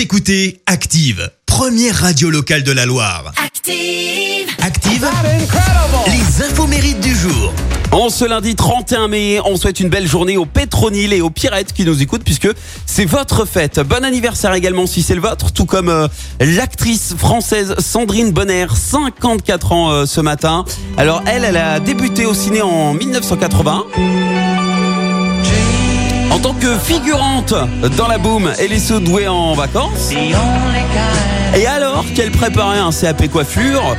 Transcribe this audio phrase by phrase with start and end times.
[0.00, 3.34] Vous écoutez Active, première radio locale de la Loire.
[3.36, 4.48] Active.
[4.62, 5.06] Active,
[6.06, 7.52] les infos mérites du jour.
[7.92, 11.74] En ce lundi 31 mai, on souhaite une belle journée aux Pétronil et aux Pyrettes
[11.74, 12.48] qui nous écoutent puisque
[12.86, 13.78] c'est votre fête.
[13.80, 16.08] Bon anniversaire également si c'est le vôtre, tout comme euh,
[16.40, 20.64] l'actrice française Sandrine Bonner, 54 ans euh, ce matin.
[20.96, 24.49] Alors elle, elle a débuté au ciné en 1980.
[26.30, 27.54] En tant que figurante
[27.96, 30.12] dans la boom, elle est Sodouée en vacances.
[31.56, 33.96] Et alors qu'elle préparait un CAP coiffure,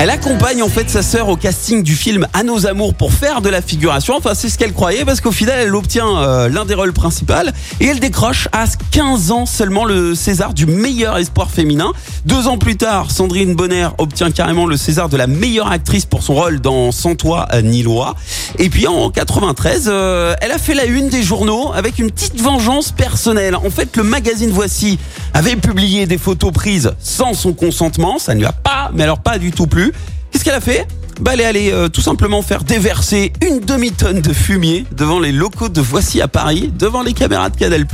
[0.00, 3.42] elle accompagne en fait sa sœur au casting du film À nos amours pour faire
[3.42, 4.16] de la figuration.
[4.16, 7.34] Enfin, c'est ce qu'elle croyait parce qu'au final, elle obtient euh, l'un des rôles principaux
[7.80, 11.92] et elle décroche à 15 ans seulement le César du meilleur espoir féminin.
[12.24, 16.22] Deux ans plus tard, Sandrine Bonner obtient carrément le César de la meilleure actrice pour
[16.22, 18.14] son rôle dans Sans toi ni loi.
[18.58, 22.40] Et puis en 93, euh, elle a fait la une des journaux avec une petite
[22.40, 23.54] vengeance personnelle.
[23.54, 24.98] En fait, le magazine Voici
[25.34, 28.18] avait publié des photos prises sans son consentement.
[28.18, 29.92] Ça ne lui a pas, mais alors pas du tout plu.
[30.30, 30.86] Qu'est-ce qu'elle a fait?
[31.20, 35.32] Bah, elle est allée euh, tout simplement faire déverser une demi-tonne de fumier devant les
[35.32, 37.84] locaux de Voici à Paris, devant les caméras de Canal+.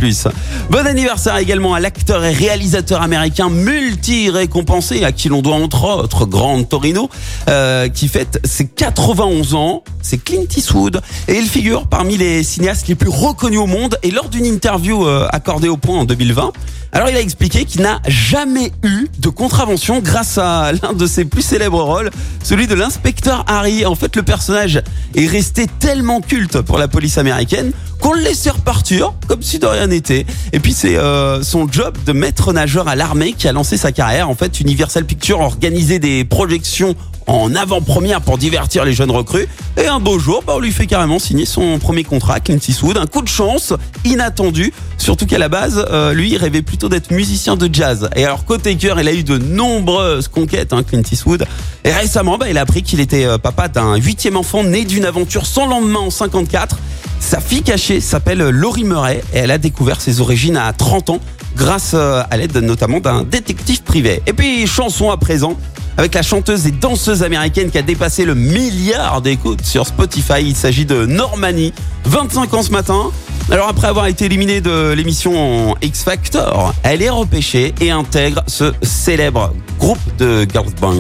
[0.71, 6.25] Bon anniversaire également à l'acteur et réalisateur américain multi-récompensé, à qui l'on doit entre autres
[6.25, 7.11] Grand Torino,
[7.49, 9.83] euh, qui fête ses 91 ans.
[10.03, 11.01] C'est Clint Eastwood.
[11.27, 13.99] Et il figure parmi les cinéastes les plus reconnus au monde.
[14.05, 16.53] Et lors d'une interview euh, accordée au point en 2020,
[16.93, 21.25] alors il a expliqué qu'il n'a jamais eu de contravention grâce à l'un de ses
[21.25, 22.11] plus célèbres rôles,
[22.43, 23.16] celui de l'inspecteur
[23.47, 23.85] Harry.
[23.85, 24.83] En fait, le personnage
[25.15, 27.73] est resté tellement culte pour la police américaine
[28.07, 30.27] qu'on le laissait repartir comme si de rien n'était.
[30.53, 33.91] Et puis c'est euh, son job de maître nageur à l'armée qui a lancé sa
[33.91, 34.31] carrière.
[34.31, 36.95] En fait, Universal Pictures organisait des projections
[37.27, 39.49] en avant-première pour divertir les jeunes recrues.
[39.77, 42.97] Et un beau jour, bah, on lui fait carrément signer son premier contrat, Clint Eastwood.
[42.97, 43.73] Un coup de chance
[44.05, 48.09] inattendu, surtout qu'à la base, euh, lui, il rêvait plutôt d'être musicien de jazz.
[48.15, 51.45] Et alors, côté cœur, il a eu de nombreuses conquêtes, hein, Clint Eastwood.
[51.83, 55.05] Et récemment, bah, il a appris qu'il était euh, papa d'un huitième enfant né d'une
[55.05, 56.79] aventure sans lendemain en 54.
[57.27, 61.19] Sa fille cachée s'appelle Laurie Murray et elle a découvert ses origines à 30 ans
[61.57, 64.23] grâce euh, à l'aide notamment d'un détective privé.
[64.29, 65.57] Et puis, chanson à présent
[65.97, 70.41] avec la chanteuse et danseuse américaine qui a dépassé le milliard d'écoutes sur Spotify.
[70.43, 71.73] Il s'agit de Normani,
[72.05, 73.11] 25 ans ce matin.
[73.51, 78.73] Alors après avoir été éliminée de l'émission X Factor, elle est repêchée et intègre ce
[78.83, 80.93] célèbre groupe de girls band.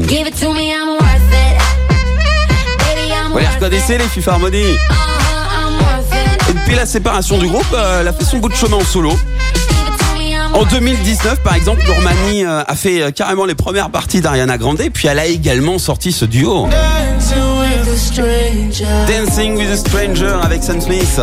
[3.31, 4.65] Vous les reconnaissez les Fifth Harmony
[6.57, 9.11] depuis la séparation du groupe, euh, elle a fait son bout de chemin en solo.
[10.53, 10.79] En worth it.
[10.81, 15.09] 2019, par exemple, Normani euh, a fait euh, carrément les premières parties d'Ariana Grande, puis
[15.09, 16.69] elle a également sorti ce duo.
[19.07, 21.21] Dancing with a Stranger avec Sam Smith.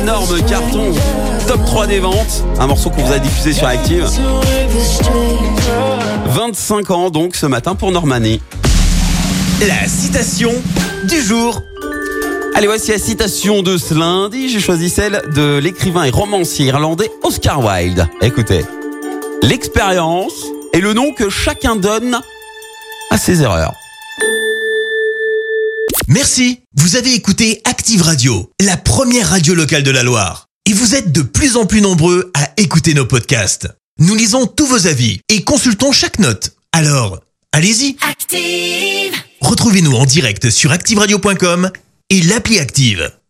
[0.00, 0.92] Énorme carton,
[1.46, 4.08] top 3 des ventes, un morceau qu'on vous a diffusé sur Active.
[6.26, 8.40] 25 ans donc ce matin pour Normani.
[9.66, 10.52] La citation
[11.04, 11.62] du jour.
[12.54, 14.50] Allez, voici la citation de ce lundi.
[14.50, 18.06] J'ai choisi celle de l'écrivain et romancier irlandais Oscar Wilde.
[18.20, 18.60] Écoutez,
[19.42, 20.34] l'expérience
[20.74, 22.20] est le nom que chacun donne
[23.10, 23.74] à ses erreurs.
[26.08, 26.60] Merci.
[26.76, 30.46] Vous avez écouté Active Radio, la première radio locale de la Loire.
[30.68, 33.68] Et vous êtes de plus en plus nombreux à écouter nos podcasts.
[33.98, 36.52] Nous lisons tous vos avis et consultons chaque note.
[36.72, 37.20] Alors,
[37.52, 37.96] allez-y.
[38.08, 39.14] Active.
[39.40, 41.70] Retrouvez-nous en direct sur activeradio.com
[42.12, 43.21] et l'appli Active.